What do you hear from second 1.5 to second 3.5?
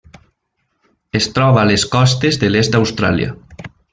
a les costes de l'est d'Austràlia.